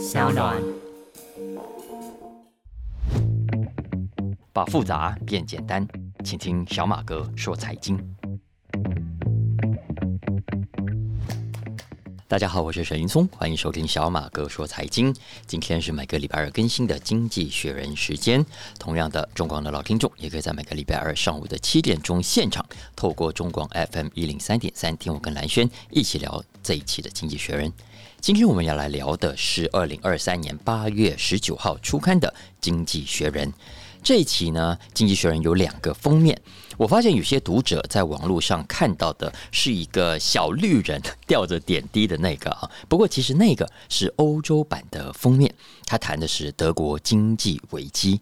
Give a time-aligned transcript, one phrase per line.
[0.00, 0.56] 小暖。
[4.50, 5.86] 把复杂变简单，
[6.24, 7.98] 请听小马哥说财经。
[12.30, 15.12] 大家好，我是沈云松，欢迎收听小马哥说财经。
[15.48, 18.46] 今天是每个礼拜二更新的《经济学人》时间。
[18.78, 27.68] 同样的，中广的老听众也可以在每个礼拜二上午的七点钟现场，透过中广 FM 一零三点三，听我跟蓝轩一起聊这一期的《经济学人》。
[28.20, 33.48] 今天我们要来聊的是二零二三年八月十九号出刊的《经济学人》。
[34.02, 36.40] 这一期呢，《经济学人》有两个封面。
[36.76, 45.54] 我发现有些读者在网络上看到的是一个小绿人吊着点滴的那个啊，不过其实那个是欧洲版的封面，
[45.84, 48.20] 他谈的是德国经济危机。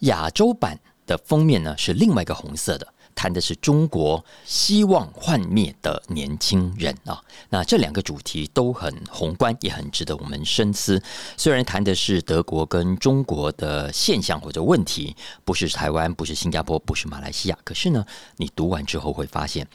[0.00, 2.94] 亚洲版的封面呢是另外一个红色的。
[3.18, 11.02] 谈的是中国希望幻灭的年轻人啊，那这两个主题都很宏观，也很值得我们深思。
[11.36, 19.66] 虽然谈的是德国跟中国的现象或者问题，不是台湾，不是新加坡，不是马来西亚，可是呢，你读完之后会发现，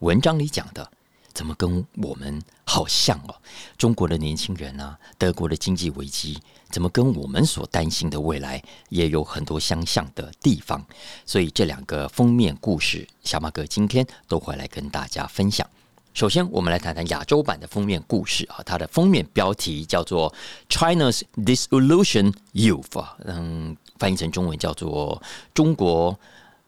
[0.00, 0.90] 文章里讲的。
[1.32, 3.34] 怎么跟我们好像哦？
[3.78, 6.38] 中国的年轻人啊，德国的经济危机，
[6.70, 10.84] 怎么跟我们所担心的未来也有很多相像的地方？
[11.24, 15.66] 所以这两个封面故事，小马哥今天都会来跟大家分享。
[16.12, 20.34] 首先，我们来谈谈亚洲版的封面故事啊，它的封面标题叫做
[20.68, 25.22] “China's Disillusion Youth”，嗯，翻译成中文叫做
[25.54, 26.18] “中国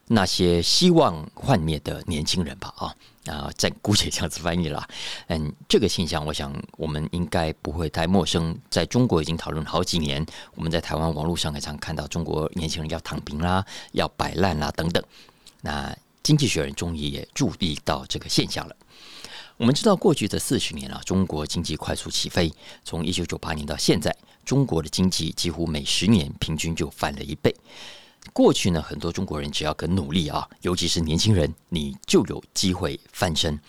[0.07, 2.95] 那些希望幻灭的年轻人”吧，啊。
[3.25, 4.87] 啊，暂姑且这样子翻译了。
[5.27, 8.57] 嗯，这个现象，我想我们应该不会太陌生。
[8.69, 15.03] 在中国已经讨论好几年，我们在台湾网络上也常看到中国年轻人要躺平啦，要摆烂啦等等。
[15.61, 18.75] 那经济学人终于也注意到这个现象了。
[19.55, 22.51] 我们知道，过去的四十年啊，中国经济快速起飞，
[22.83, 24.13] 从一九九八年到现在，
[24.43, 27.55] 中国的经济几乎每十年平均就翻了一倍。
[28.31, 33.59] 过去呢，很多中国人只要肯努力啊，尤其是年轻人，你就有机会翻身。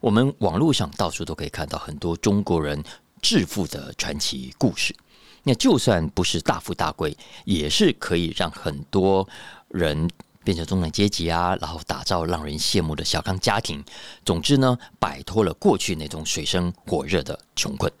[0.00, 2.82] 我们网络上到处都可以看到很多中国人
[3.20, 4.94] 致富的传奇故事。
[5.42, 9.28] 那就算不是大富大贵，也是可以让很多
[9.68, 10.08] 人
[10.42, 13.84] 变成中产阶级啊，然后打造让人羡慕的小康家庭。
[14.24, 17.92] 总之呢，摆脱了过去那种水深火热的穷困。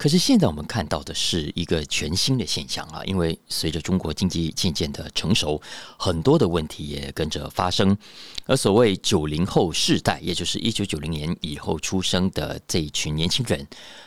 [0.00, 5.60] 可是现在我们看到的是一个全新的现象啊，因为随着中国经济渐渐的成熟，
[5.98, 7.94] 很多的问题也跟着发生。
[8.46, 13.66] 而所谓九零后世代，也就是一九九零年以后出生的这一群年轻人，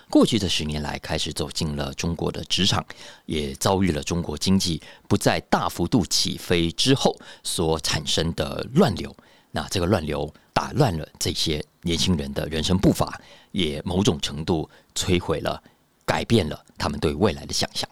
[0.10, 2.84] 过去的十年来开始走进了中国的职场，
[3.28, 9.16] 也遭遇了中国经济不再大幅度起飞之后所产生的乱流。
[9.52, 13.22] 那这个乱流打乱了这些年轻人的人生步伐，
[13.52, 15.62] 也某种程度摧毁了。
[16.06, 17.90] 改变了他们对未来的想象。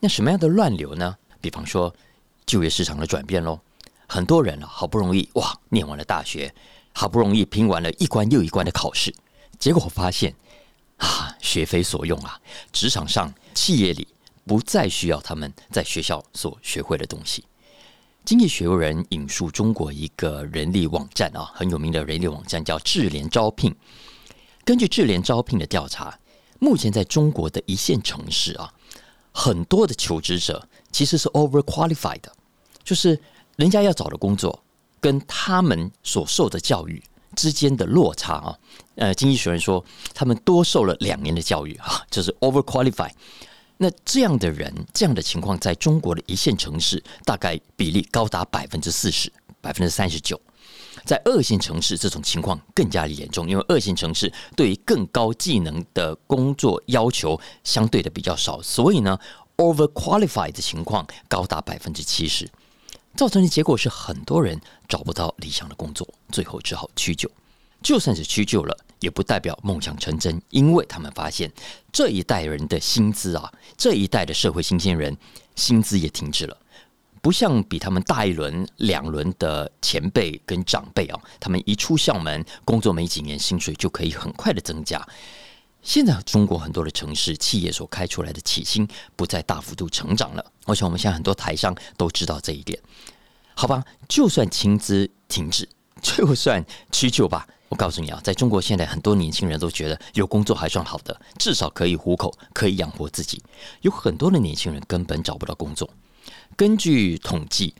[0.00, 1.16] 那什么样的乱流呢？
[1.40, 1.94] 比方说
[2.46, 3.58] 就业市场的转变喽。
[4.06, 6.54] 很多人啊，好不容易哇，念完了大学，
[6.92, 9.14] 好不容易拼完了一关又一关的考试，
[9.58, 10.34] 结果发现
[10.96, 12.40] 啊，学非所用啊！
[12.72, 14.08] 职场上、企业里
[14.46, 17.44] 不再需要他们在学校所学会的东西。
[18.24, 23.74] 经济学人引述中国一个人力网站啊，很有名的人力网站叫智联招聘。
[24.64, 26.18] 根据智联招聘的调查。
[26.58, 28.72] 目前在中国的一线城市啊，
[29.32, 32.32] 很多的求职者其实是 overqualified 的，
[32.82, 33.20] 就是
[33.56, 34.62] 人家要找的工作
[35.00, 37.02] 跟他们所受的教育
[37.36, 38.58] 之间的落差啊。
[38.96, 43.12] 呃，经济学人说他们多受了两年的教育啊，就是 overqualified。
[43.76, 50.40] 那这样的人，这样的情况，在中国的一线城市大概比例高达百分之四十，百分之三十九。
[51.08, 59.18] 在二线城市，这种情况更加严重，因为二线城市对于更高技能的工作要求相对的比较少，所以呢
[59.56, 62.46] ，overqualified 的情况高达百分之七十，
[63.16, 67.30] 造成的结果是很多人找不到理想的工作，最后只好屈就。
[67.80, 71.50] 就算是屈就了，也不代表梦想成真，因为他们发现
[71.90, 75.16] 这一代人的薪资啊，这一代的社会新鲜人
[75.56, 76.54] 薪资也停滞了。
[77.20, 85.04] 不像比他们大一轮、两轮的前辈跟长辈啊，他们一出校门工作没几年，薪水就可以很快的增加。
[85.82, 92.78] 现在中国很多的城市企业所开出来的起薪不再大幅度成长了，而且我们现在很多台商都知道这一点。
[93.54, 95.68] 好吧，就算薪资停止，
[96.02, 97.46] 就算屈就吧。
[97.68, 103.42] 我告诉你啊，在中国现在很多年轻人都觉得有工作还算好的，至少可以糊口，可以养活自己。
[103.82, 105.88] 有很多的年轻人根本找不到工作。
[106.58, 107.72] 根据统计，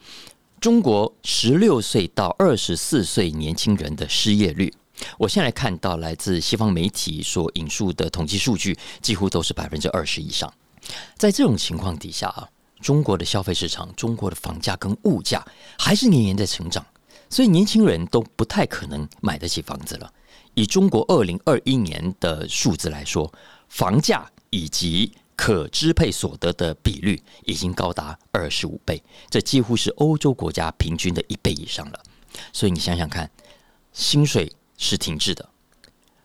[0.61, 4.73] 中国十六岁到二十四岁年轻人的失业率，
[5.19, 10.49] 我现在看到来自西方媒体所引述的统计数据，几乎都是百分之二十以上。
[11.17, 12.49] 在这种情况底下啊，
[12.81, 15.45] 中国的消费市场、中国的房价跟物价
[15.77, 16.87] 还是年年在成长，
[17.29, 20.09] 所以年轻人都不太可能买得起房子了。
[20.55, 23.35] 以中国二零二一年的数字来说，
[23.69, 29.01] 房价以及可支配所得的比率已经高达二十五倍，
[29.31, 32.03] 这几乎是欧洲国家平均的一倍以上了。
[32.53, 33.31] 所以你想想看，
[33.93, 35.49] 薪水是停滞的，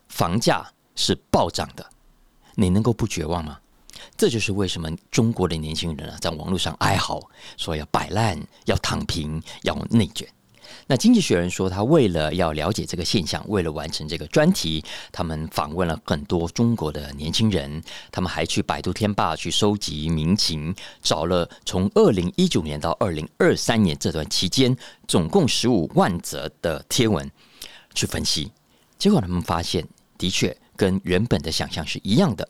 [0.08, 1.88] 房价是暴涨的，
[2.56, 3.60] 你能够不绝望吗？
[4.16, 7.22] 这就是为什么中国的年轻人啊，在网络上哀嚎
[7.56, 10.28] 说要摆烂、要躺平、要内卷。
[10.86, 17.82] 那经济学人说，他为了要了解这个现象，为了完成这个专题，他们访问了很多中国的年轻人，
[18.12, 24.76] 他们还去百度天霸去收集民情，找了从二零一九年到二零二三年这段期间，
[25.08, 27.30] 总共十五万则的贴文
[27.94, 28.50] 去分析，
[28.98, 29.86] 结果他们发现，
[30.18, 32.48] 的确跟原本的想象是一样的，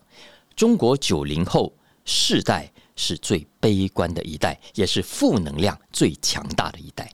[0.55, 1.73] 中国九零后
[2.03, 7.09] 世代是最悲观的一代，也是负能量最强大的一代。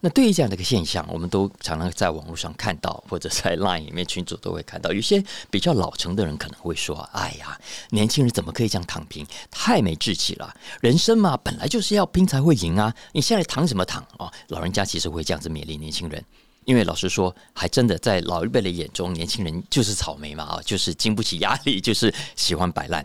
[0.00, 7.58] 那对于这样的一个现象，我们都常常在网络上看到，或者在 LINE 里面群组都会看到，有些比较老成的人可能会说：“哎呀，
[7.90, 9.26] 年轻人怎么可以这样躺平？
[9.50, 10.54] 太没志气了！
[10.80, 12.94] 人生嘛，本来就是要拼才会赢啊！
[13.12, 16.22] 你现在躺什么躺哦？”老人家其实会这样子勉励年轻人，
[16.66, 23.04] 因为老实说，还真的在老一辈的眼中，年轻人就是草莓嘛啊，就是经不起压力，就是喜欢摆烂。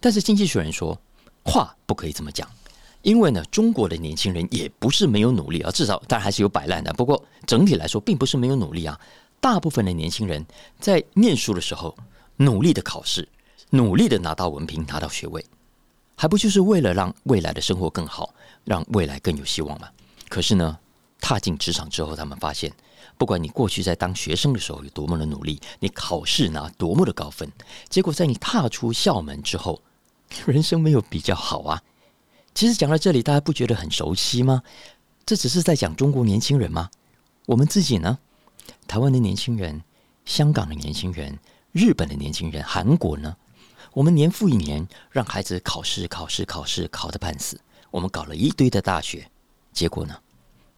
[0.00, 0.96] 但是经济学人说，
[1.44, 2.48] 话不可以这么讲。
[3.04, 6.90] 因为呢，中国的年轻人也不是没有努力啊，至少当然还是有摆烂的。
[6.94, 8.98] 不过整体来说，并不是没有努力啊。
[9.40, 10.44] 大部分的年轻人
[10.80, 11.94] 在念书的时候，
[12.36, 13.28] 努力的考试，
[13.68, 15.44] 努力的拿到文凭、拿到学位，
[16.16, 18.34] 还不就是为了让未来的生活更好，
[18.64, 19.86] 让未来更有希望吗？
[20.30, 20.78] 可是呢，
[21.20, 22.72] 踏进职场之后，他们发现，
[23.18, 27.52] 不管你过去在当学生的时候有多么的努力，你考试拿多么的高分，
[27.90, 29.82] 结果在你踏出校门之后，
[30.46, 31.82] 人生没有比较好啊。
[32.54, 34.62] 其实讲到这里，大家不觉得很熟悉吗？
[35.26, 36.88] 这只是在讲中国年轻人吗？
[37.46, 38.16] 我们自己呢？
[38.86, 39.82] 台湾的年轻人、
[40.24, 41.36] 香港的年轻人、
[41.72, 43.36] 日本的年轻人、韩国呢？
[43.92, 47.60] 我们年复一年让孩子考试、考试、考试，考得半死。
[47.90, 49.28] 我们搞了一堆的大学，
[49.72, 50.16] 结果呢？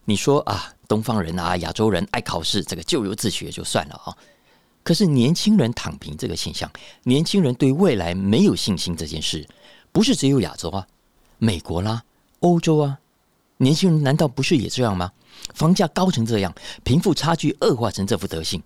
[0.06, 4.16] 你说啊，东方人啊，亚洲人爱考试，这个咎由自取就算了啊。
[4.82, 6.70] 可是年轻人躺平这个现象，
[7.02, 9.46] 年轻人对未来没有信心这件事，
[9.92, 10.86] 不是只有亚洲啊。
[11.38, 12.02] 美国啦，
[12.40, 12.98] 欧洲啊，
[13.58, 15.12] 年轻人难道不是也这样吗？
[15.54, 18.62] 房价高成这样，贫富差距恶化成这副德行，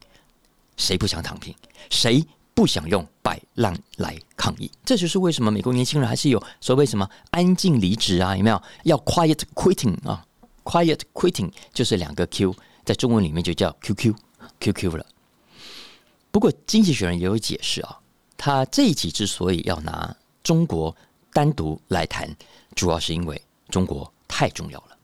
[0.76, 1.54] 谁不想躺平？
[1.90, 2.24] 谁
[2.54, 4.70] 不想用摆烂来抗议？
[4.84, 8.36] 这就是为什么美国年轻人还是有所谓什么安静离职啊？
[8.36, 8.62] 有没有？
[8.84, 10.24] 要 quiet quitting 啊
[10.64, 14.14] ？quiet quitting 就是两个 Q，在中文里面就叫 QQ
[14.60, 15.04] QQ 了。
[16.30, 17.98] 不过经济学人也有解释啊，
[18.36, 20.14] 他这一集之所以要拿
[20.44, 20.94] 中国
[21.32, 22.34] 单独来谈。
[22.74, 24.96] 主要是因为中国太重要了，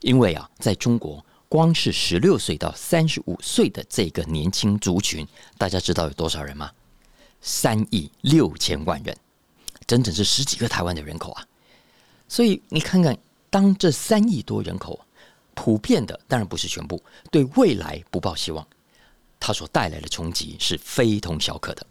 [0.00, 5.26] 因为啊，在中国，光是十六岁到三十五岁的这个年轻族群，
[5.56, 6.70] 大家知道有多少人吗？
[7.40, 9.16] 三亿六千万人，
[9.86, 11.46] 整整是十几个台湾的人口啊！
[12.28, 13.16] 所以你看看，
[13.50, 14.98] 当这三亿多人口
[15.54, 18.66] 普遍的，当然不是全部，对未来不抱希望，
[19.38, 21.86] 它所带来的冲击是非同小可的。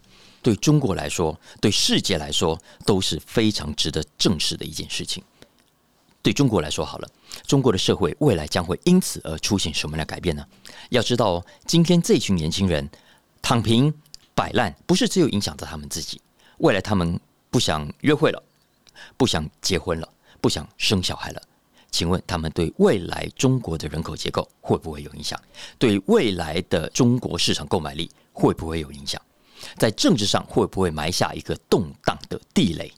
[0.48, 5.22] 对中国来说，对世界来说都是非常值得正视的一件事情。
[6.22, 7.10] 对中国来说，好了，
[7.46, 10.48] 中国的社会未来将会因此而出现什么样的改变呢？
[10.90, 12.90] 要知道，今天这群年轻人
[13.42, 13.94] 躺平
[14.34, 16.22] 摆烂，不是只有影响到他们自己，
[16.60, 17.20] 未来他们
[17.52, 18.42] 不想约会了，
[19.18, 20.08] 不想结婚了，
[20.40, 21.42] 不想生小孩了。
[21.92, 25.38] 请问他们对未来中国的人口结构会不会有影响？
[25.78, 29.22] 对未来的中国市场购买力会不会有影响？
[29.76, 32.92] 在政治上会不会埋下一个动荡的地雷？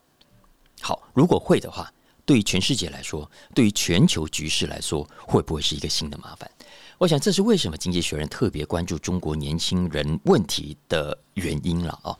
[0.81, 1.91] 好，如果会的话，
[2.25, 6.49] 对于全世界来说，对于全球局势来说，会不会是一个新的麻烦？
[6.97, 12.15] 我想这是为什么《经济学人》特别关注中国年轻人问题的原因了啊！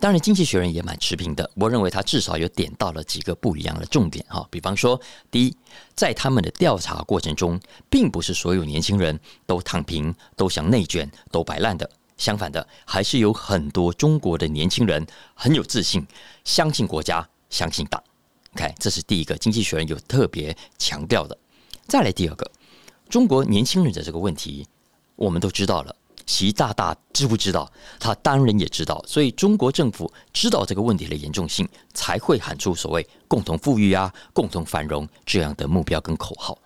[0.00, 4.46] 当然，《经济学人》也蛮持平的，我认为他至少有点到了几个不一样的重点哈。
[4.50, 5.56] 比方说，第一，
[5.94, 11.88] 在他们的调查过程中，并不是所有年轻人都躺平、都想内卷、都摆烂的。
[12.16, 15.04] 相反的，还是有很多中国的年轻人
[15.34, 16.06] 很有自信，
[16.44, 18.02] 相信国家，相信党。
[18.54, 21.36] OK，这是第一个，经济学人有特别强调的。
[21.86, 22.50] 再来第二个，
[23.08, 24.66] 中国年轻人的这个问题，
[25.16, 25.94] 我们都知道了。
[26.26, 27.70] 习大大知不知道？
[28.00, 29.04] 他当然也知道。
[29.06, 36.56] 所以中国政府知道这个问题的严重性，才会喊出所谓“共同富裕”啊、“共同繁荣”这样的目标跟口号。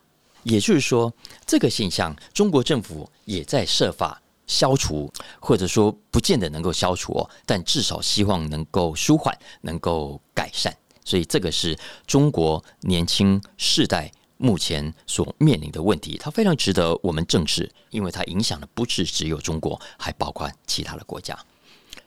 [0.44, 1.12] 也就是说，
[1.44, 4.22] 这个现象，中国政府也在设法。
[4.48, 10.76] 消除，或者说不见得能够消除哦，但至少希望能够舒缓，能够改善。
[11.04, 21.38] 所以这个是中国年轻世代目前所面临的问题，它非常值得我们正视，因为它影响的不是只有中国，还包括其他的国家。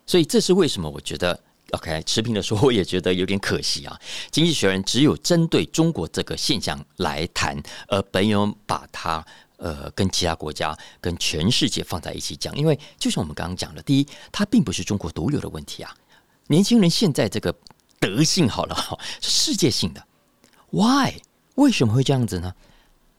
[0.06, 0.90] 所以这是为什么？
[0.90, 1.40] 我觉得。
[1.72, 3.98] OK，持平的说，我也觉得有点可惜啊。
[4.30, 7.58] 经济学人只有针对中国这个现象来谈，
[7.88, 9.26] 而没有把它
[9.62, 12.54] 呃跟其他国家、跟全世界放在一起讲。
[12.58, 15.96] 因为就像我们刚刚讲的，第一，它并不是中国独有的问题啊。
[16.48, 17.56] 年轻人现在这个
[18.00, 18.76] 德性好了，
[19.22, 20.06] 是世界性的。
[20.72, 21.22] Why？
[21.56, 22.54] 为什么会这样子呢？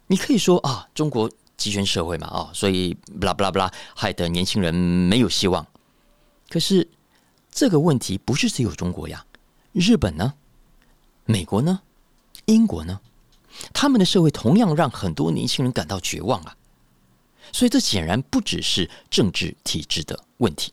[0.09, 5.67] 你可以说啊，中国集权社会嘛，啊，所以不啦不啦不啦，害得年轻人没有希望。
[6.51, 6.89] 可是。
[7.55, 9.27] 这个问题不是只有中国呀，
[9.73, 10.33] 日本呢，
[11.27, 11.83] 美国呢，
[12.47, 12.99] 英国呢，
[13.73, 16.57] 他们的社会同样让很多年轻人感到绝望啊。
[17.53, 20.73] 所以这显然不只是政治体制的问题。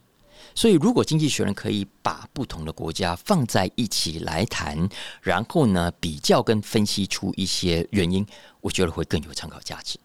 [0.55, 4.89] 所以如果经济学人可以把不同的国家放在一起来谈，
[5.21, 8.25] 然后呢比较跟分析出一些原因，
[8.59, 9.99] 我觉得会更有参考价值。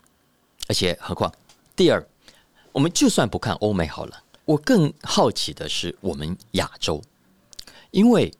[0.68, 1.32] 而且何况，
[1.74, 2.06] 第二，
[2.72, 4.22] 我们就算不看欧美好了。
[4.44, 7.02] 我更好奇的是，我们亚洲，
[7.90, 8.32] 因为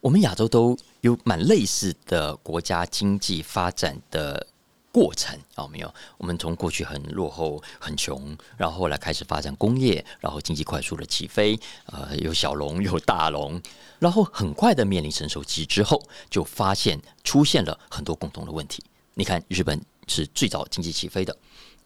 [0.00, 4.46] 我们亚洲都有蛮类似的国家经济发展的
[4.92, 5.94] 过程哦，没有？
[6.18, 13.60] 我们从过去很落后、很穷，然后后来开始发展工业，然后经济快速的起飞，呃，有小龙有大龙，
[13.98, 18.82] 然后很快的面临成熟期之后，就发现出现了很多共同的问题。
[19.14, 21.34] 你看，日本是最早经济起飞的。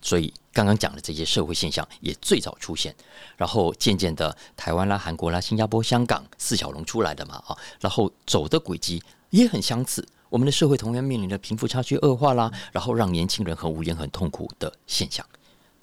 [0.00, 2.94] 所以刚刚讲的这些社会现象也最早出现，
[3.38, 10.06] 然后渐渐的台湾啦、韩国啦、新加坡、香港四小龙出来的嘛啊，然后走的轨迹也很相似。
[10.28, 15.24] 我们的社会同样面临着贫富差距恶化啦，然后让年轻人很无言、很痛苦的现象。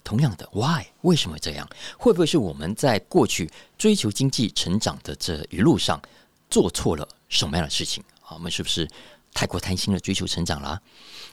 [0.04, 0.84] 同样的，Why？
[1.00, 1.68] 为什么这样？
[1.98, 6.00] 会不会是我们在过去追求经济成长的这一路上
[6.48, 8.34] 做错了什么样的事情啊？
[8.34, 8.88] 我们是不是？
[9.34, 10.80] 太过贪心的追求成长啦，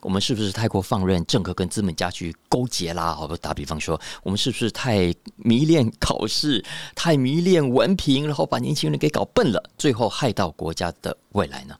[0.01, 3.13] 我们是不是太过放任政客跟资本家去勾结啦？
[3.13, 6.63] 好不，打比方说，我们是不是太迷恋考试，
[6.95, 11.75] 太迷恋文凭，然后把年轻人给搞笨了，最后害到国家的未来呢？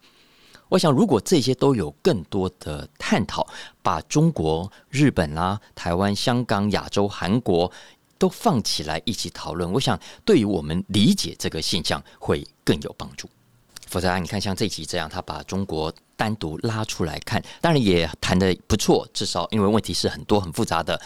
[0.68, 3.48] 我想，如果这些都有更多的探讨，
[3.82, 7.72] 把中国、日本啦、台湾、香港、亚洲、韩国
[8.20, 13.28] 都放起来一起讨论，我想对于我们理解这个现象会更有帮助。
[13.88, 15.92] 否则啊，你看像这集这样，他把中国。
[16.20, 21.00] 单独拉出来看，当然也谈的不错，至少因为问题是很多很复杂的，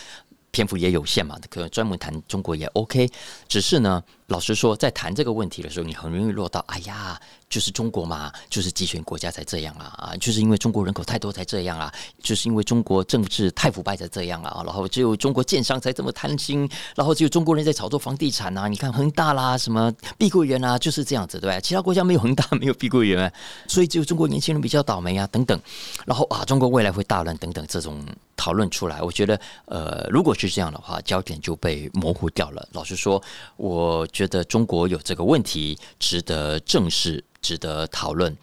[0.50, 3.08] 篇幅也有限嘛，可能专门谈中国也 OK。
[3.48, 7.20] 只是呢，老实说，在谈这个问题的时候，你很容易落到，哎呀。
[7.50, 10.18] 就是中国嘛，就是集权国家才这样啊啊！
[10.18, 11.94] 就是因为中国人口太多才这样啊！
[12.24, 14.64] 就是因为中国政治太腐败才这样啊！
[14.66, 18.68] 然后只有中国建商才这么贪心，然后只有中国人在炒作房地产啊！
[18.68, 21.60] 你看恒大啦，什么碧桂园啊，就是这样子，对吧？
[21.60, 23.32] 其他国家没有恒大，没有碧桂园，
[23.68, 25.62] 所以只有中国年轻人比较倒霉啊，等等。
[26.08, 28.04] 然后啊，中国未来会大乱等等，这种
[28.36, 32.68] 讨论出来，我觉得呃，如果是这样的话，焦点就被模糊掉了。
[32.72, 33.22] 老实说，
[33.58, 37.22] 我觉得中国有这个问题，值得正视。
[37.44, 38.34] 值得讨论，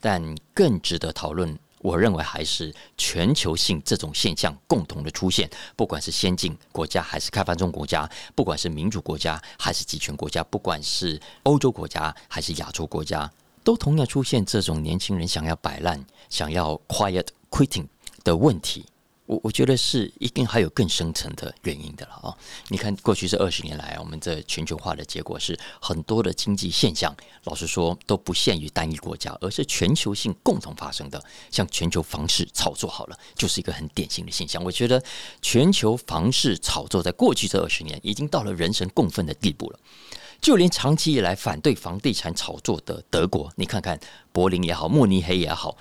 [0.00, 5.46] 但更值得讨论，我认为还是全球性这种现象共同的出现。
[5.76, 13.30] 不管是先进国家还是开发中国家，不管是民主国家还是集权国家，不管是欧洲国家还是亚洲国家，
[13.62, 17.86] 都同样出现这种年轻人想要摆烂、想要 quiet quitting
[18.24, 18.86] 的问题。
[19.26, 22.36] 我我觉得是一定还有更深层的原因的了啊！
[22.68, 27.14] 你看，过去这二十年来，我们这全球化的结果是很多的经济现象，
[27.44, 31.22] 老实说都不限于单一国家，而是全球性共同发生的。
[31.50, 34.62] 像全球房市炒作好了，就是一个很典型的现象。
[34.62, 35.02] 我觉得
[35.42, 39.78] 全球房市炒作在过去这二十年已经到了人神共愤的地步了。
[40.40, 43.98] 就连长期以来反对房地产炒作的德国，你看看
[44.32, 45.76] 柏林也好，慕尼黑也好，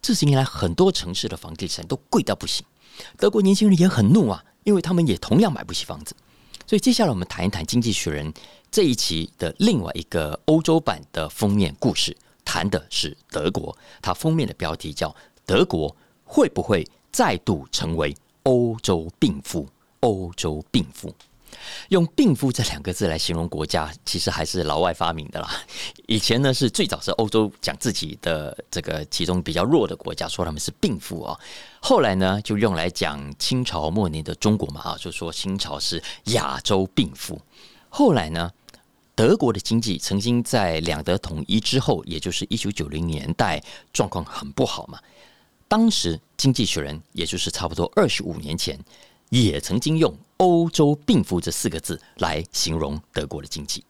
[0.00, 2.64] 这十年来很多城市的房地产都贵到不行。
[3.16, 6.14] 德国年轻人也很怒啊，因为他们也同样买不起房子。
[6.66, 8.32] 所以接下来我们谈一谈《经济学人》
[8.70, 13.76] 这一期的另外一个欧洲版的封面故事，谈的是德国。
[14.00, 15.14] 它封面的标题叫
[15.44, 19.66] “德国会不会再度成为欧洲病夫？
[20.00, 21.12] 欧洲病夫。”
[21.88, 25.50] 用“病夫”这两个字来形容国家，其实还是老外发明的啦。
[26.06, 31.38] 以前呢，是最早是欧洲讲自己的这个其中比较弱的国家，说他们是病夫啊。
[31.80, 37.40] 后来呢，就用来讲清朝末年的中国嘛，啊，就说清朝是亚洲病夫。
[37.88, 38.50] 后来呢，
[39.14, 44.98] 德国的经济曾经在两德统一之后，也就是一九九零年代，状况很不好嘛。
[45.68, 48.78] 当时《经济学人》也就是差不多二十五年前。
[49.30, 53.82] 也曾经用“欧洲病夫”这四个字来形容德国的经济，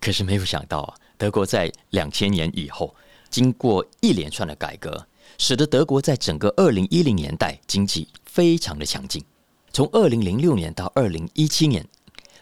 [0.00, 2.94] 可是没有想到啊，德国在两千年以后
[3.28, 5.06] 经过一连串的改革，
[5.38, 9.24] 使得德国在整个二零一零年代经济非常的强劲。
[9.72, 11.86] 从二零零六年到二零一七年，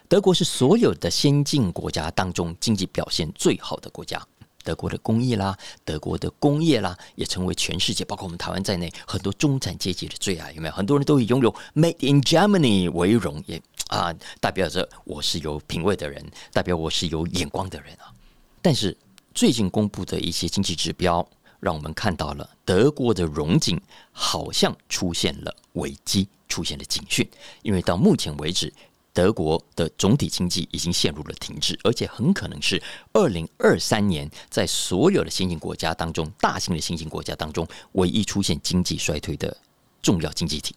[0.07, 4.21] 德国是所有的先进国家当中经济表现最好的国家。
[4.63, 10.51] 德国的工艺啦，德国的工业啦，也成为全世界，包括我们台湾在内，很多中产阶级的最爱。
[10.51, 10.73] 有没有？
[10.73, 16.23] 很多人都以拥有 “Made in Germany” 为荣，也啊，代表着我是有品味的人，
[16.53, 18.13] 代表我是有眼光的人啊。
[18.61, 18.95] 但是
[19.33, 21.27] 最近公布的一些经济指标，
[21.59, 23.79] 让我们看到了德国的荣景
[24.11, 27.27] 好像出现了危机，出现了警讯。
[27.63, 28.71] 因为到目前为止，
[29.19, 39.57] 德国的总体经济已经陷入了停滞，而且很可能是二零二三年在所有的新兴国家当中，大型的新兴国家当中唯一出现经济衰退的
[40.01, 40.73] 重要经济体，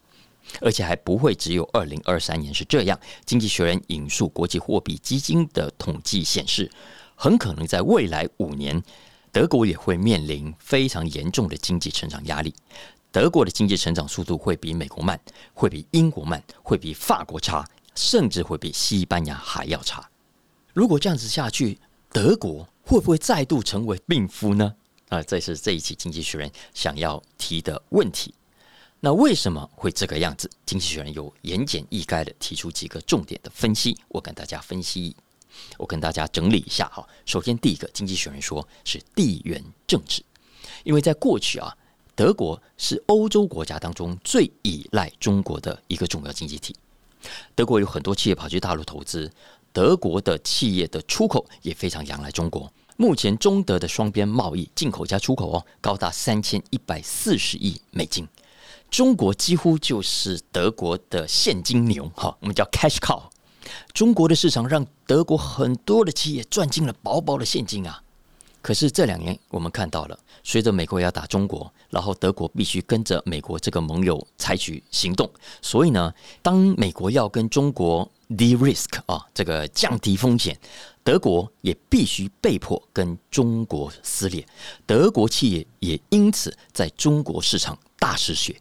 [0.61, 2.99] 而且还不会只有二零二三年是这样。
[3.25, 6.69] 经济学人引述国际货币基金的统计显示。
[7.15, 8.83] 很可能在未来五年，
[9.31, 12.53] 德国也会面临非常严重的经济成长压力。
[13.13, 15.21] 德国的经济成长速度会比美国慢，
[15.55, 20.09] 会比英国慢，会比法国差，甚至会比西班牙还要差。
[20.73, 21.79] 如果这样子下去，
[22.11, 24.75] 德国会不会再度成为病夫呢？
[25.09, 28.35] 啊，这是这一期《经济学人》想要提的问题。
[29.01, 30.49] 那为什么会这个样子？
[30.65, 35.15] 《经济学人》有言简意赅的提出几个重点的分析，我跟大家分析。
[35.77, 37.07] 我跟大家整理一下哈。
[37.27, 40.23] 首先，第一个，经济学人说是地缘政治，
[40.83, 41.77] 因为在过去啊，
[42.15, 46.75] 德国是欧洲国家当中最依赖中国的一个重要经济体。
[47.55, 49.31] 德国有很多企业跑去大陆投资，
[49.73, 52.73] 德国的企业的出口也非常仰赖中国。
[52.97, 58.29] 目前中德的双边贸易，进口加出口哦，高达三千一百四十亿美金。
[58.91, 63.23] 中国几乎就是德国的现金牛哈，我们叫 cash cow。
[63.95, 68.03] 中国的市场让德国很多的企业赚进了薄薄的现金啊！
[68.63, 75.29] 可是这两年我们看到了，随着美国要打中国，然后德国必须跟着美国这个盟友采取行动，
[75.61, 80.57] 所以呢，当美国要跟中国 de-risk 啊，这个降低风险，
[81.03, 84.47] 德国也必须被迫跟中国撕裂，
[84.87, 88.55] 德国企业也因此在中国市场大失血，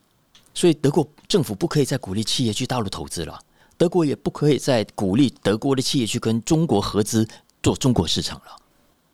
[0.54, 3.40] 所以德国政府不可以再鼓励企业去大陆投资了。
[3.78, 7.28] 德国也不可以再鼓励德国的企业去跟中国合资
[7.64, 8.61] 做中国市场了。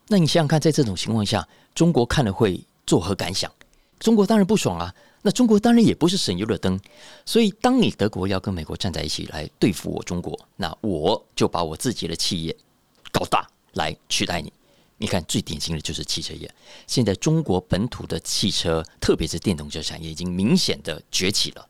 [0.07, 3.51] 那你想想看，在这种情况下，中国看了会作何感想？
[3.99, 4.93] 中国当然不爽啊！
[5.23, 6.79] 那中国当然也不是省油的灯。
[7.25, 12.55] 所以，当你德国要跟美国站在一起来对付我中国，那我就把我自己的企业
[13.11, 14.53] 搞大来取代你。
[14.97, 16.49] 你看，最典型的就是汽车业。
[16.85, 21.67] 现在中国本土的汽车，特别是电动车产业，已经明显的崛起了。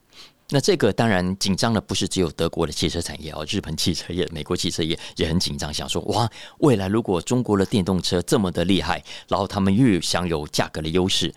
[0.50, 6.30] 那这个当然紧张的不是只有德国的汽车产业哦，日本汽车业、美国汽车业也很紧张，想说哇，
[6.60, 11.34] 未来如果中国的电动车这么的厉害，然后他们又享有价格的优势，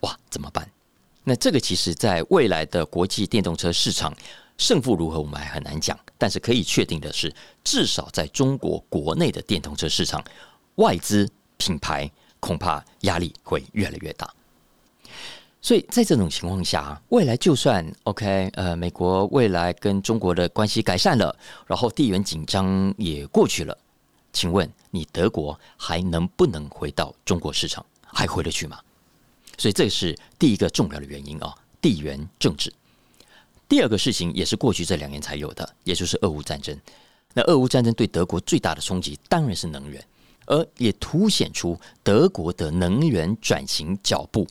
[0.00, 0.70] 哇，怎么办？
[1.24, 4.14] 那这个其实在未来的国际电动车市场
[4.58, 5.98] 胜负如何，我们还很难讲。
[6.16, 10.22] 但是可以确定的是，至少在中国国内的电动车市场，
[10.76, 14.32] 外资品牌恐怕压力会越来越大。
[15.62, 21.34] 所以在这种情况下，未来就算 OK，呃，美国未来跟中国的关系改善了，
[21.68, 23.78] 然后地缘紧张也过去了，
[24.32, 27.86] 请问你德国还能不能回到中国市场？
[28.02, 28.78] 还回得去吗？
[29.56, 32.72] 所以这是第一个重要的原因啊，地缘政治。
[33.68, 36.76] 第二个事情也是过去这两年才有的，也就是俄乌战争。
[37.32, 40.04] 那俄乌战争对德国最大的冲击当然是能源，
[40.46, 44.44] 而也凸显出德国的能源转型脚步。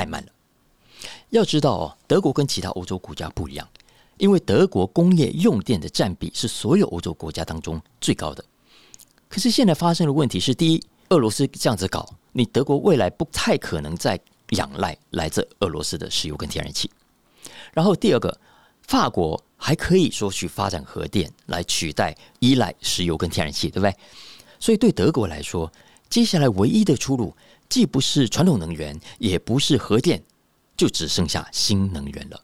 [0.00, 0.32] 太慢了。
[1.28, 3.68] 要知道哦，德国跟其他欧洲国家不一样，
[4.16, 8.42] 因为德国工业用电的占比是所有欧洲国家当中最高的。
[9.28, 14.18] 可是现在发生的问题是：第一，俄罗斯这样子搞，你德国未来不太可能再
[14.50, 16.90] 仰赖来自俄罗斯的石油跟天然气。
[17.74, 18.40] 然后第二个，
[18.84, 23.94] 法国还可以说去发展核电来取代依赖石油跟天然气，对不对？
[24.58, 25.70] 所以对德国来说，
[26.08, 27.36] 接下来唯一的出路。
[27.70, 30.22] 既不是传统能源，也不是核电，
[30.76, 32.38] 就只剩下新能源了。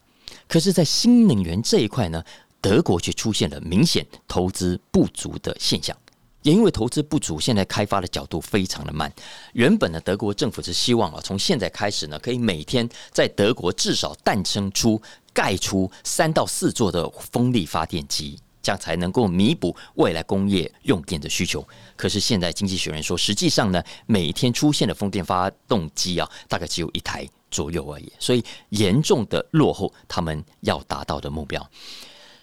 [0.48, 2.24] 可是，在新能源这一块呢，
[2.60, 5.94] 德国却出现了明显投资不足的现象。
[6.42, 9.12] 也因为投资不足，现在开发的角度非常的慢。
[9.52, 18.38] 原本呢，德国政府是希望啊，从现在开始呢，可以每天在德国至少诞生出、盖出三到四座的风力发电机。
[18.66, 21.64] 这样才能够弥补未来工业用电的需求。
[21.94, 31.64] 可是现在经济学人说，实际上呢，每天出现的风电发动机啊，大概只有一台左右而已，所以严重的落后他们要达到的目标。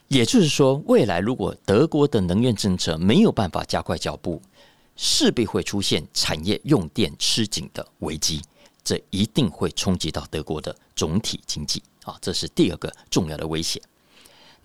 [0.08, 4.42] 也就是说，未来如果德国的能源政策没有办法加快脚步，
[4.96, 8.42] 势必会出现产业用电吃紧的危机。
[8.82, 13.82] 这一定会冲击到德国的总体经济啊，这是第二个重要的威胁。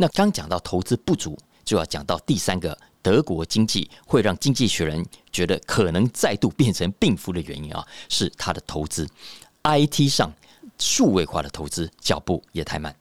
[0.01, 1.37] 那刚讲到投资不足，
[1.69, 9.07] 就要讲到第三个，德国经济会让经济学人觉得可能再度变成病夫的原因啊，是它的投资
[9.65, 10.33] ，IT 上
[10.79, 12.97] 数位化的投资脚步也太慢。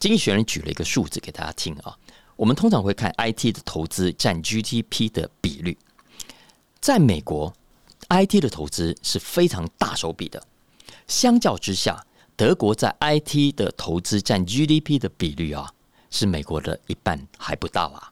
[0.00, 1.96] 经济学人举了一个数字给大家听啊，
[2.34, 5.78] 我们通常会看 IT 的投资占 GDP 的比率，
[6.80, 7.54] 在美国
[8.08, 10.42] ，IT 的投资是非常大手笔的，
[11.06, 12.04] 相较之下，
[12.34, 15.72] 德国在 IT 的投资占 GDP 的比率啊。
[16.10, 18.10] 是美国的一半还不到啊，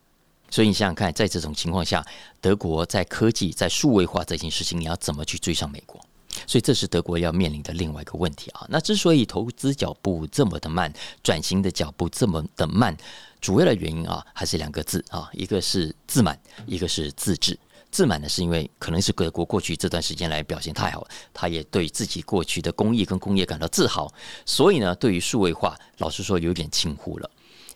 [0.50, 2.04] 所以你想想看，在这种情况下，
[2.40, 6.00] 德国在科技、在数位化这件事情，你要怎么去追上美国？
[6.46, 8.66] 所以这是德国要面临的另外一个问题啊。
[8.68, 12.94] 那之所以投资脚步这么的慢，转型的脚步这么的慢，
[13.40, 17.58] 主要的原因啊，还是两个字啊，一个是自满，一个是自治。
[17.90, 24.12] 自满呢，是因为可能是德国过去这段时间来表现太好，他也对自己过去的工艺跟工业感到自豪，
[24.44, 27.30] 所以呢，对于数位化，老实说有点轻忽了。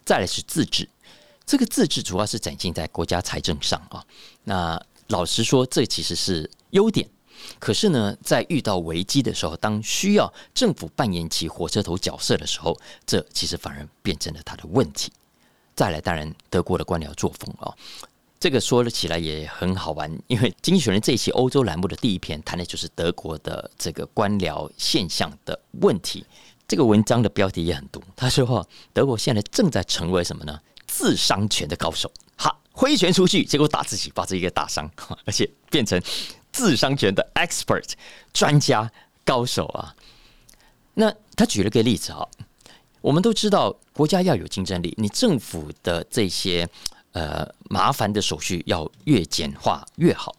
[0.05, 0.89] 再来是自治，
[1.45, 4.05] 这个自治主要是展现在国家财政上啊。
[4.45, 7.09] 那老实说，这其实是优点。
[7.59, 15.11] 可是呢，在遇到危机的时候，当需要政府扮演起火车头角色的时候，这其实反而变成了他的问题。
[15.75, 17.75] 再来，当然德国的官僚作风啊，
[18.39, 26.27] 这个说了起来也很好玩，因为《经济学人》这一期欧洲栏目的第一篇谈的就是德国的这个官僚现象的问题。
[26.71, 30.57] 这个文章的标题也很毒，他说：“哈德国现在正在成为什么呢？
[30.87, 32.09] 自伤权的高手。
[32.37, 34.89] 哈，挥拳出去，结果打自己，把自己给打伤，
[35.25, 36.01] 而且变成
[36.53, 37.91] 自伤权的 expert
[38.33, 38.89] 专家
[39.25, 39.93] 高手啊。”
[40.95, 42.25] 那他举了个例子啊，
[43.01, 46.69] 我们都知道，国家要有竞争力，你政府的这些
[47.11, 50.37] 呃麻烦的手续要越简化越好。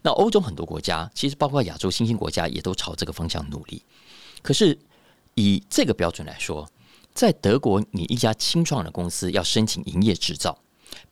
[0.00, 3.82] 那欧洲很多国家，其实包括亚洲新兴国家，也都朝这个方向努力。
[4.40, 4.78] 可是。
[5.34, 6.68] 以这个标准来说，
[7.12, 10.58] 在德国，你一家新创的公司要申请营业执照，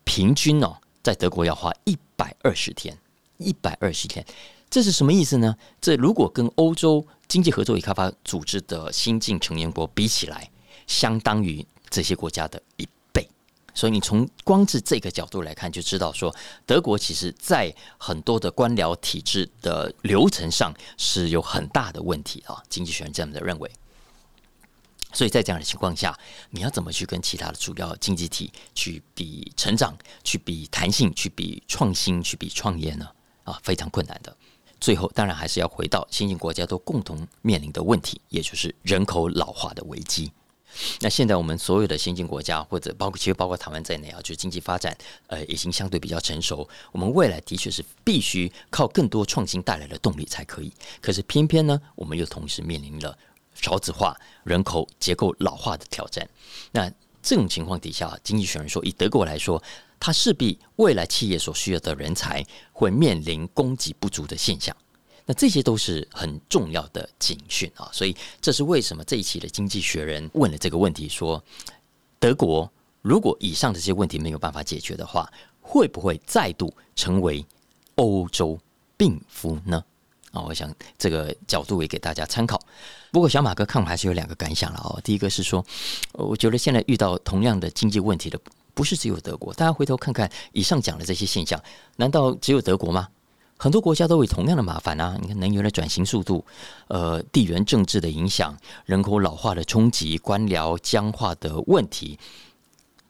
[0.03, 2.97] 平均哦，在德国要花一百二十天，
[3.37, 4.25] 一百二十天，
[4.69, 5.55] 这是什么意思呢？
[5.79, 10.49] 这如果跟欧洲经济合作与开发组织的新进成员国比起来，
[10.87, 13.27] 相当于这些国家的一倍。
[13.73, 22.61] 所以你从光是这个角度来看，就知道说，德国其实在很多的官僚体制的流程上是有很大的问题啊。
[22.69, 23.71] 经济学人这样的认为。
[25.13, 26.17] 所以在这样的情况下，
[26.49, 33.07] 你要怎么去跟其他的主要经济体去比成长、去比弹性、去比创新、去比创业呢？
[33.43, 34.35] 啊，非常困难的。
[34.79, 40.31] 最后，当然还是要回到新兴国家都共同面临的问题，也就是人口老化的危机。
[41.01, 44.97] 那现在我们所有的先进国家，或者包括其实包括台湾在内啊，就是经济发展
[45.27, 50.73] 呃已经相对比较成熟，我们未来的确是必须靠更多创新带来的动力才可以。
[50.99, 53.17] 可是偏偏呢，我们又同时面临了。
[53.55, 56.27] 少子化、人口结构老化的挑战，
[56.71, 59.61] 那这种情况底下，经济学人说，以德国来说，
[59.99, 64.75] 它势必未来企业所需要的人才会面临供给不足的现象。
[65.25, 67.89] 那这些都是很重要的警讯啊！
[67.93, 71.41] 所以这是为什么这一期的经济学人问了这个问题：说
[72.19, 72.69] 德国
[73.01, 77.45] 如果以上这些问题没有办法解决的话，会不会再度成为
[77.95, 78.59] 欧洲
[78.97, 79.81] 病夫呢？
[80.33, 82.59] 啊，我想这个角度也给大家参考。
[83.11, 84.99] 不过，小马哥看我还是有两个感想了哦。
[85.03, 85.63] 第一个是说，
[86.11, 88.39] 我觉得现在遇到同样的经济问题的，
[88.73, 89.53] 不是只有德国。
[89.53, 91.61] 大家回头看看以上讲的这些现象，
[91.97, 93.07] 难道只有德国吗？
[93.55, 95.15] 很多国家都有同样的麻烦啊！
[95.21, 96.43] 你看能源的转型速度，
[96.87, 102.17] 呃，地缘政治的影响，人口老化的冲击，官僚僵化的问题，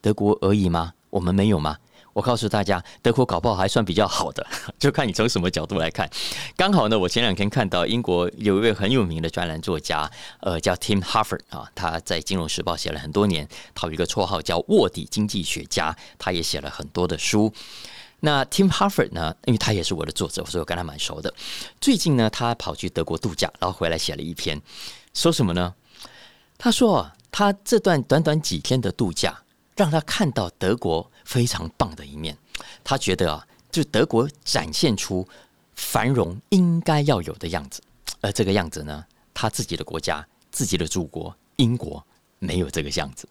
[0.01, 0.93] 德国而已吗？
[1.09, 1.77] 我们没有吗？
[2.13, 4.45] 我告诉大家，德国搞不好还算比较好的，
[4.79, 6.09] 就看你从什么角度来看。
[6.55, 17.51] 刚好呢，我前两天看到英国有一位很有名的专栏作家，呃，叫 Tim Harford 啊，他在《金融时报》写了很多年，他有一个绰号叫“卧底经济学家”，他也写了很多的书。
[18.19, 21.33] 那 Tim Harford 呢，因为他也是我的作者，所以我跟他蛮熟的。
[21.81, 24.61] 最近呢，他跑去德国度假，然后回来写了一篇，
[25.13, 25.73] 说什么呢？
[26.57, 29.37] 他说，他这段短短几天的度假，
[29.75, 31.09] 让他看到德国。
[31.25, 32.37] 非常棒的一面，
[32.83, 35.25] 他觉得啊，就德国展现出
[35.73, 37.81] 繁荣应该要有的样子，
[38.19, 42.05] 而这个样子呢，他自己的国家、自己的祖国英国
[42.39, 43.25] 没有这个样子。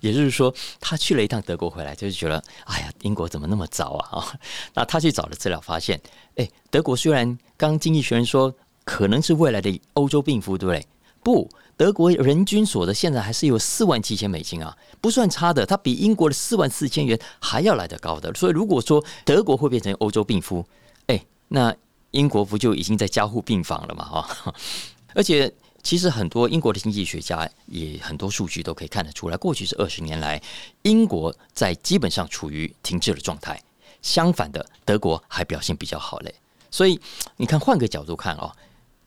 [0.00, 4.18] 也就是说，他去了一趟德国回来，就是觉得，哎呀，英国怎么那么糟啊？
[4.18, 4.40] 啊，
[4.74, 5.98] 那他去找了资料，发现，
[6.34, 8.52] 哎，德国虽然刚经济学人说
[8.84, 10.84] 可能是未来的欧洲病夫，对不对？
[11.22, 11.48] 不。
[11.82, 15.66] 德国人均所得现在还是有四万七千美金啊，不算差的。
[15.66, 18.32] 它比英国的四万四千元还要来得高的。
[18.34, 20.64] 所以如果说德国会变成欧洲病夫，
[21.08, 21.74] 哎，那
[22.12, 24.04] 英国不就已经在加护病房了嘛？
[24.04, 24.54] 哈，
[25.12, 30.40] 而且其实很多英国的经济学家也很多数据都可以看得出来，过去是二十年来，
[30.82, 33.60] 英国在基本上处于停滞的状态。
[34.02, 36.32] 相反的，德国还表现比较好嘞。
[36.70, 37.00] 所以
[37.36, 38.54] 你看，换个角度看哦，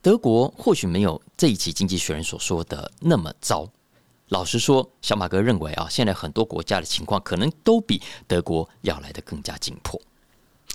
[0.06, 3.68] 德国或许没有这一期《经济学人》所说的那么糟。
[4.28, 10.00] 老实说，小马哥认为啊，现在很多国家的情况可能都比德国要来的更加紧迫。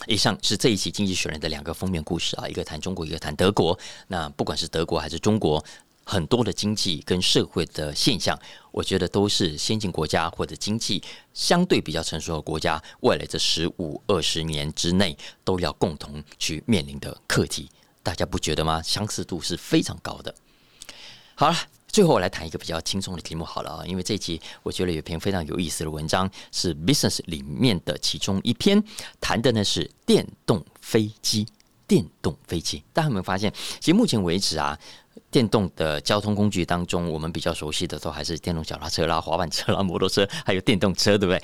[0.09, 3.79] 以上是这一期《经济学人》的两个封面故事啊，一个谈中国，一个谈德国。
[4.09, 5.65] 那不管是德国还是中国，
[6.03, 8.37] 很多的经济跟社会的现象，
[8.73, 11.01] 我觉得都是先进国家或者经济
[11.33, 17.71] 相对比较成熟的国家，未来这十五二十年之内都要共同去面临的课题。
[18.03, 18.83] 大家不觉得吗？
[18.83, 20.35] 相似度是非常高的。
[21.35, 21.57] 好了。
[21.93, 28.81] 最后我来谈一个比较轻松的题目好了啊，因为这一期我觉得有篇非常有意思的文章是 Business 里面的其中一篇，
[29.21, 31.45] 谈的呢是电动飞机。
[31.89, 33.53] 电动飞机，大家有没有发现？
[33.81, 34.79] 其实目前为止啊，
[35.33, 41.43] 电动的交通工具当中，我们比较熟悉的都还是电动脚踏车啦、滑板车啦、摩托车，还有电动车，对不对？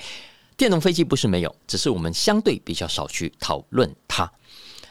[0.55, 4.31] 电动飞机不是没有，只是我们相对比较少去讨论它。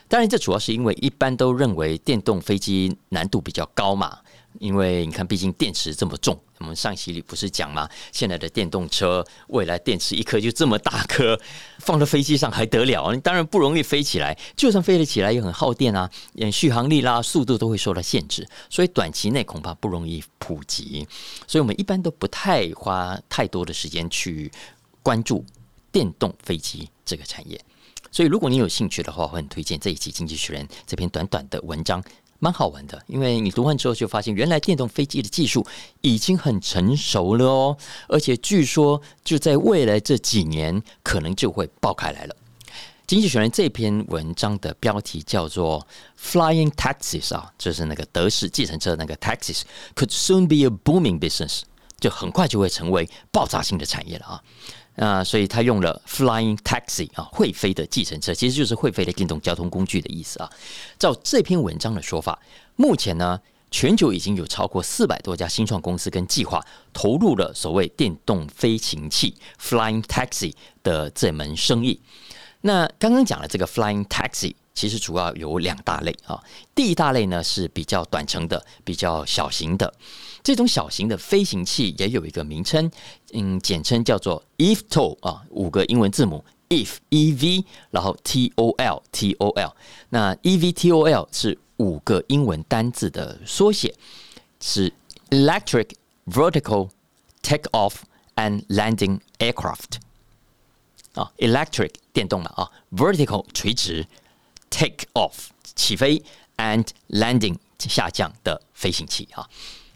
[0.09, 4.19] 当然，这主要是因为一般都认为电动飞机难度比较高嘛。
[4.59, 7.87] 因为你看，毕竟电池这么重，我们上期里不是讲吗？
[8.11, 11.38] 现在的电动车未来电池一颗就这么大颗，
[11.81, 13.12] 放到飞机上还得了？
[13.12, 16.11] 你当然不容易飞起来，就算飞得起来也很耗电啊，
[16.51, 21.07] 续航力啦、速度都会受到限制，所以短期内恐怕不容易普及。
[21.47, 24.51] 所以我们一般都不太花太多的时间去
[25.03, 25.45] 关注
[25.92, 27.61] 电动飞机这个产业。
[28.11, 32.03] 所以如果你有兴趣的话，我很推荐这一期《经济学人》这篇短短的文章。
[32.38, 35.66] 蛮好玩的，因为你读完之后就发现，原来电动飞机的技术
[36.03, 42.37] 已经很成熟了哦，而且据说就在未来这几年，可能就会爆开来了。
[43.07, 45.88] 经济学人这篇文章的标题叫做
[46.21, 49.62] “Flying Taxis” 啊，就是那个德式计程车那个 taxis
[49.95, 51.62] could soon be a booming business，
[51.99, 54.42] 就很快就会成为爆炸性的产业了啊。
[54.96, 60.50] 啊，所以他用了 flying taxi 啊，会飞的计程车，其实就是会飞的电动交通工具的意思啊。
[60.98, 62.38] 照这篇文章的说法，
[62.76, 72.00] 目前呢，全球已经有超过四百多家新创公司跟计划投入了所谓电动飞行器 flying taxi 的这门生意。
[72.62, 74.54] 那刚刚讲了这个 flying taxi。
[74.76, 76.38] 其实主要有两大类啊，
[76.74, 79.92] 第一大类呢是比较短程的、比较小型的，
[80.44, 82.88] 这种小型的飞行器也有一个名称，
[83.32, 89.74] 嗯，简称叫做 eVTOL 啊，五个英文字母 if e v，然后 t o l t o l，
[90.10, 93.94] 那 e v t o l 是五个英文单字的缩写，
[94.60, 94.92] 是
[95.30, 95.92] Electric
[96.26, 96.90] Vertical
[97.42, 97.94] Take-off
[98.34, 100.00] and Landing Aircraft
[101.14, 104.06] 啊，Electric 电动嘛啊，Vertical 垂直。
[104.68, 105.33] Take off
[105.74, 106.22] 起飞
[106.57, 109.48] ，and landing 下降的飞行器啊，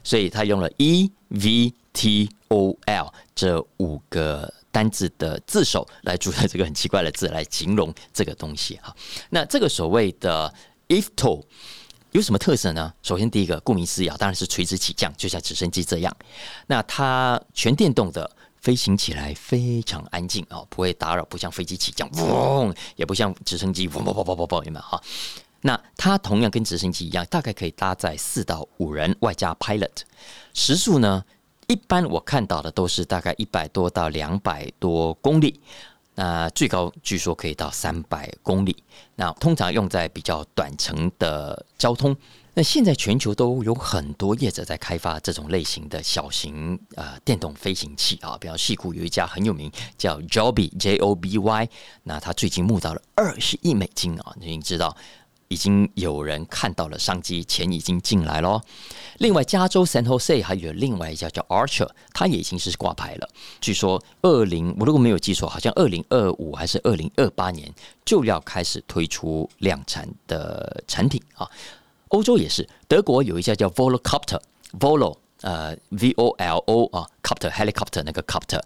[0.02, 8.94] 所以他用了 E V T O L 这五个单字的字首来组成这个很奇怪的字来形容这个东西哈。
[9.28, 10.52] 那这个所谓的
[10.88, 11.44] eVTOL
[12.12, 12.94] 有什么特色呢？
[13.02, 16.16] 首先第一个，顾名思义啊，当然是垂直起降，就像直升机这样。
[16.68, 18.30] 那它全电动的。
[18.60, 25.00] 飞行起来非常安静啊，不会打扰，不像飞机起降，嗡，也不像直升机嗡嗡嗡嗡嗡嗡，有没有哈？
[25.62, 30.02] 那它同样跟直升机一样，大概可以搭载四到五人，外加 pilot。
[30.54, 31.24] 时速呢，
[31.66, 35.60] 一般我看到的都是大概一百多到两百多公里，
[36.20, 38.76] 那最高据说可以到三百公里。
[39.16, 42.14] 那通常用在比较短程的交通。
[42.52, 51.68] 那现在全球都有很多业者在开发这种类型的小型呃电动飞行器啊，比方戏谷有一家很有名叫 Joby J O B Y，
[52.02, 54.94] 那他最近募到了二十亿美金啊，你知道
[55.50, 58.62] 已经有人看到了商机，钱已经进来咯。
[59.18, 63.28] 另外，加州 San Jose 还有另外一家叫 Archer，它也已经是挂牌了。
[63.60, 67.68] 据说二零我如果没有记错，好像二零二五还是二零二八年
[68.04, 71.50] 就要开始推出量产的产品啊。
[72.08, 78.62] 欧洲也是，德国有一家叫 Volocopter，Volo，呃，V O L O 啊，Copter helicopter 那个 Copter，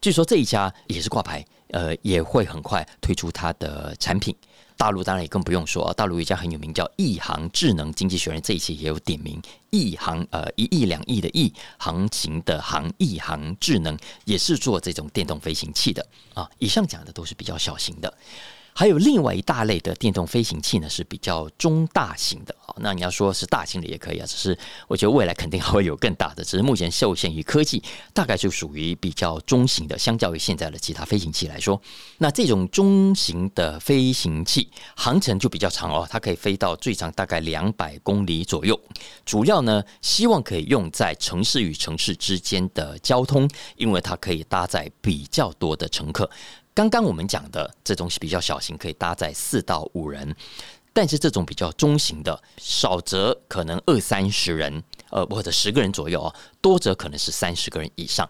[0.00, 4.34] 据说这一家也是挂牌，呃，也会很快推出它的产品。
[4.76, 16.48] 大陆当然也更不用说啊，大陆一家很有名叫亿航智能，经济学人这一期也有点名，亿航呃一亿两亿的亿行情的航，亿航智能也是做这种电动飞行器的啊。
[16.58, 18.12] 以上讲的都是比较小型的。
[18.78, 22.76] 还有另外一大类的电动飞行器呢，是比较中大型的啊。
[22.80, 29.98] 那你要说是大型的也可以啊，只是我觉得未来肯定还会有更大的，只是目前受限于科技，大概就属于比较中型的。
[29.98, 31.80] 相较于现在的其他飞行器来说，
[32.18, 38.78] 那这种中型的飞行器航程就比较长哦，它可以飞到最长大概两百公里左右。
[39.24, 46.30] 主要呢，希望可以用在城市与城市之间的交通，因为它可以搭载比较多的乘客。
[46.76, 50.36] 刚刚我们讲的这种比较小型，可以搭载四到五人，
[50.92, 58.28] 但是这种比较中型的，少则可能二三十人，呃，或者十个人左右啊，多则可能是三十个人以上。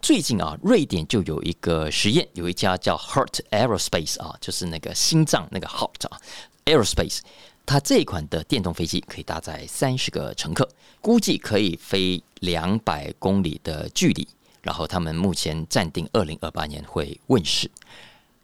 [0.00, 6.20] 最近啊，瑞典就有一个实验，有一家叫 Heart Aerospace 啊，就是那个心脏那个 Heart 啊
[6.66, 7.18] Aerospace，
[7.66, 10.68] 它这一款的电动飞机可以搭载三十个乘客，
[11.00, 14.28] 估计可以飞两百公里的距离。
[14.68, 17.70] 然后他们目前暂定二零二八年会问世。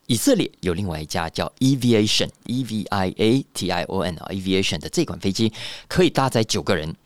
[0.06, 5.52] 以色列有另外一家叫 Eviation（E V I A T I O N） 啊，Eviation 的这款飞机
[5.86, 6.96] 可以搭载九个人，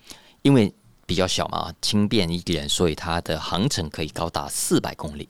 [0.42, 0.72] 因为
[1.04, 5.28] 比较小嘛，轻便一点，所以它的航程可以高达四百公里。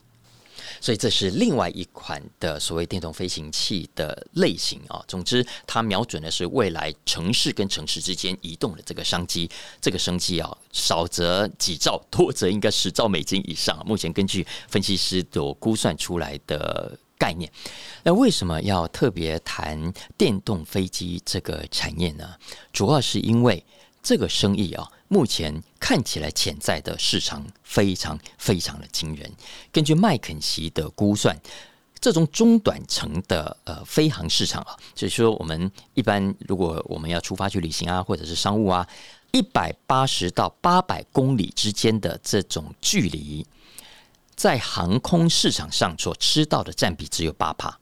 [0.81, 5.03] 所以这是另外一款的所谓电动飞行器的类型啊。
[5.09, 9.51] 总之，它瞄准的是未来城市跟城市之间移动的这个商机。
[9.81, 13.83] 这个商机啊，少则几兆，多则应该十兆美金以上。
[13.87, 17.51] 目前根据分析师所估算出来的概念，
[18.03, 22.35] 那为什么要特别谈电动飞机这个产业呢？
[22.73, 23.65] 主要是因为
[24.03, 24.89] 这个生意啊。
[25.09, 29.31] 目前看起来潜在的市场非常非常的惊人。
[29.73, 31.39] 根据麦肯锡的估算，
[31.99, 38.87] 这种中短程的呃飞航市场啊，就是说我们一般如果我们要出发去旅行啊，或者是商务啊，
[39.33, 43.47] 一百八十到八百公里之间的这种距离，
[44.37, 47.79] 在航空市场上所吃到的占比只有八帕，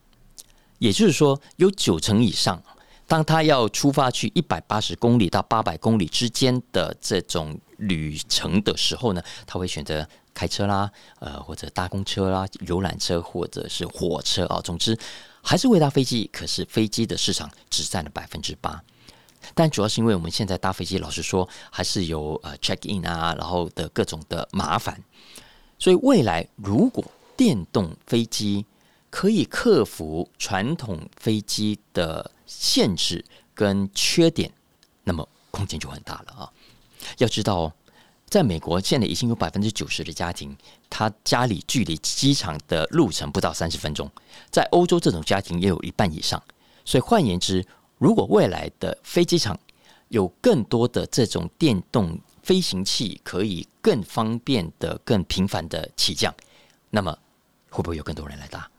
[0.79, 2.63] 也就是说有九成以上。
[3.07, 14.59] 当他要出发去一百八十公里到八百公里之间的这种旅程的时候呢，他会选择开车啦，呃，或者搭公车啦、游览车或者是火车啊。
[14.61, 14.97] 总之，
[15.41, 16.29] 还是会搭飞机。
[16.33, 18.83] 可是飞机的市场只占了百分之八，
[19.55, 25.01] 但主要是因为我们现在搭飞机，老实说还是有呃 check in 啊，然后的各种的麻烦。
[25.79, 27.03] 所以未来如果
[27.37, 28.65] 电动飞机
[29.09, 34.51] 可以克服传统飞机的限制跟缺点，
[35.03, 36.51] 那么空间就很大了啊！
[37.19, 37.71] 要知道，
[38.27, 40.57] 在美国现在已经有百分之九十的家庭，
[40.89, 44.07] 他家里距离机场的路程不到三十分钟；
[44.49, 46.41] 在欧洲，这种家庭也有一半以上。
[46.83, 47.65] 所以换言之，
[47.97, 49.59] 如果未来的飞机场
[50.09, 56.33] 有更多的这种电动飞行器，可以更方便的、更频繁的起降，
[56.89, 57.17] 那么
[57.69, 58.69] 会不会有更多人来搭？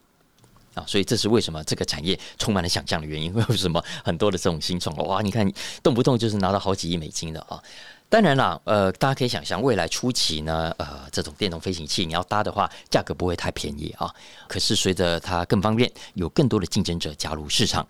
[0.86, 3.32] 所以这是为什么这个产业充满了想象的原因。
[3.48, 5.50] 为什么很多的这种新创哇，你看
[5.82, 7.62] 动不动就是拿到好几亿美金的啊？
[8.10, 14.10] 当然啦，呃，大家可以想象，未来初期呢，呃，这种电动飞行器你要搭的话，价格不会太便宜啊。
[14.48, 17.86] 可是随着它更方便，有更多的竞争者加入市场，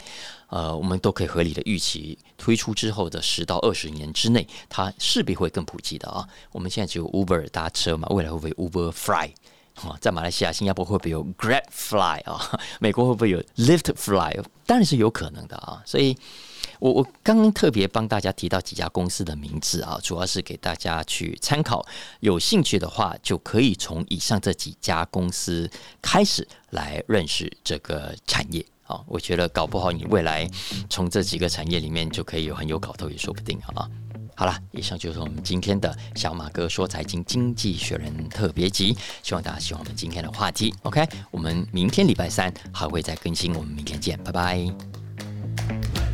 [0.48, 6.26] 呃，我们都可以合理的预期，推出之后的十到二十年之内，它势必会更普及的啊。
[6.50, 9.30] 我们现在只有 Uber 搭车嘛，未来会不会 Uber Fly？
[10.00, 12.58] 在马来西亚、新加坡会不会有 Grab Fly 啊？
[12.80, 14.42] 美国会不会有 Lift Fly？
[14.66, 15.82] 当然是有可能的啊！
[15.86, 16.16] 所以，
[16.78, 21.84] 我我刚刚特别帮大家提到几家公司的名字啊，主要是给大家去参考。
[22.20, 25.70] 有兴趣的话，就可以从以上这几家公司
[26.02, 29.00] 开始来认识这个产业啊。
[29.06, 30.46] 我觉得搞不好你未来
[30.90, 33.88] 从这几个产业里面就可以有很有搞头，也说不定啊。
[34.38, 40.72] 好了，以上就是我们今天的小马哥说财经经济学人特别集，希望大家喜欢我们今天的话题。
[40.82, 46.07] OK，我们明天礼拜三还会再更新，我们明天见，拜拜。